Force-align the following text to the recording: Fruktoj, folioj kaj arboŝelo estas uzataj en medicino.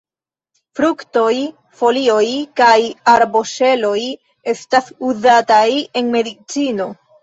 Fruktoj, 0.79 1.33
folioj 1.83 2.25
kaj 2.63 2.73
arboŝelo 3.15 3.95
estas 4.57 4.93
uzataj 5.15 5.67
en 5.81 6.15
medicino. 6.21 6.95